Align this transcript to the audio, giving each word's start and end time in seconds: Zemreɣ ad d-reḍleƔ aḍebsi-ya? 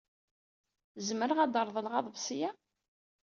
Zemreɣ 1.07 1.39
ad 1.41 1.49
d-reḍleƔ 1.53 1.93
aḍebsi-ya? 1.95 2.51